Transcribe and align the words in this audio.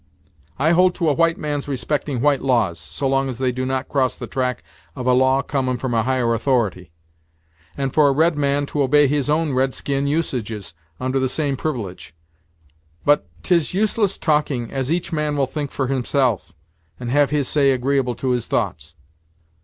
I 0.57 0.71
hold 0.71 0.95
to 0.95 1.09
a 1.09 1.13
white 1.13 1.37
man's 1.37 1.67
respecting 1.67 2.21
white 2.21 2.41
laws, 2.41 2.79
so 2.79 3.07
long 3.07 3.29
as 3.29 3.37
they 3.37 3.51
do 3.51 3.67
not 3.67 3.87
cross 3.87 4.15
the 4.15 4.25
track 4.25 4.63
of 4.95 5.05
a 5.05 5.13
law 5.13 5.43
comin' 5.43 5.77
from 5.77 5.93
a 5.93 6.01
higher 6.01 6.33
authority; 6.33 6.89
and 7.77 7.93
for 7.93 8.07
a 8.07 8.11
red 8.11 8.35
man 8.35 8.65
to 8.65 8.81
obey 8.81 9.05
his 9.05 9.29
own 9.29 9.53
red 9.53 9.75
skin 9.75 10.07
usages, 10.07 10.73
under 10.99 11.19
the 11.19 11.29
same 11.29 11.55
privilege. 11.55 12.15
But, 13.05 13.27
't 13.43 13.51
is 13.55 13.75
useless 13.75 14.17
talking, 14.17 14.71
as 14.71 14.91
each 14.91 15.13
man 15.13 15.37
will 15.37 15.45
think 15.45 15.69
fir 15.69 15.85
himself, 15.85 16.51
and 16.99 17.11
have 17.11 17.29
his 17.29 17.47
say 17.47 17.71
agreeable 17.71 18.15
to 18.15 18.29
his 18.29 18.47
thoughts. 18.47 18.95